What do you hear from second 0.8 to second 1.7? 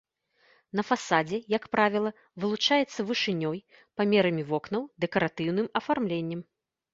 фасадзе, як